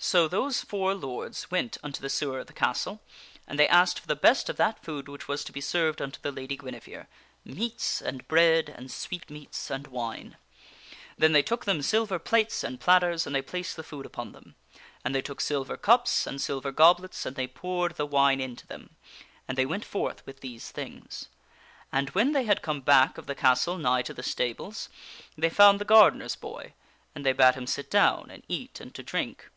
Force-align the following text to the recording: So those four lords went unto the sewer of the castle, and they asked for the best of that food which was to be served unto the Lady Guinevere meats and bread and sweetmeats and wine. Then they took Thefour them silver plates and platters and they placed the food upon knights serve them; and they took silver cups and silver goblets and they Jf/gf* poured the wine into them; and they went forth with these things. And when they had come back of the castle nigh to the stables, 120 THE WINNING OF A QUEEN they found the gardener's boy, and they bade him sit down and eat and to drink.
So 0.00 0.28
those 0.28 0.60
four 0.60 0.94
lords 0.94 1.50
went 1.50 1.78
unto 1.82 2.00
the 2.02 2.10
sewer 2.10 2.40
of 2.40 2.46
the 2.46 2.52
castle, 2.52 3.00
and 3.48 3.58
they 3.58 3.66
asked 3.66 3.98
for 3.98 4.06
the 4.06 4.14
best 4.14 4.48
of 4.50 4.56
that 4.56 4.84
food 4.84 5.08
which 5.08 5.26
was 5.26 5.42
to 5.44 5.50
be 5.50 5.62
served 5.62 6.00
unto 6.02 6.20
the 6.20 6.30
Lady 6.30 6.56
Guinevere 6.58 7.06
meats 7.44 8.00
and 8.02 8.28
bread 8.28 8.68
and 8.68 8.92
sweetmeats 8.92 9.70
and 9.70 9.86
wine. 9.88 10.36
Then 11.16 11.32
they 11.32 11.42
took 11.42 11.62
Thefour 11.64 11.74
them 11.76 11.82
silver 11.82 12.18
plates 12.20 12.62
and 12.62 12.78
platters 12.78 13.26
and 13.26 13.34
they 13.34 13.42
placed 13.42 13.74
the 13.76 13.82
food 13.82 14.04
upon 14.06 14.28
knights 14.30 14.34
serve 14.34 14.44
them; 14.44 14.54
and 15.06 15.14
they 15.14 15.22
took 15.22 15.40
silver 15.40 15.76
cups 15.76 16.26
and 16.28 16.40
silver 16.40 16.70
goblets 16.70 17.26
and 17.26 17.34
they 17.34 17.48
Jf/gf* 17.48 17.54
poured 17.54 17.96
the 17.96 18.06
wine 18.06 18.40
into 18.40 18.66
them; 18.66 18.94
and 19.48 19.56
they 19.58 19.66
went 19.66 19.86
forth 19.86 20.24
with 20.26 20.40
these 20.40 20.70
things. 20.70 21.28
And 21.90 22.10
when 22.10 22.32
they 22.32 22.44
had 22.44 22.62
come 22.62 22.82
back 22.82 23.16
of 23.18 23.26
the 23.26 23.34
castle 23.34 23.78
nigh 23.78 24.02
to 24.02 24.14
the 24.14 24.22
stables, 24.22 24.90
120 25.34 25.34
THE 25.34 25.34
WINNING 25.34 25.34
OF 25.34 25.34
A 25.34 25.34
QUEEN 25.34 25.42
they 25.42 25.56
found 25.56 25.80
the 25.80 25.94
gardener's 25.96 26.36
boy, 26.36 26.74
and 27.14 27.26
they 27.26 27.32
bade 27.32 27.54
him 27.54 27.66
sit 27.66 27.90
down 27.90 28.30
and 28.30 28.44
eat 28.46 28.80
and 28.80 28.94
to 28.94 29.02
drink. 29.02 29.50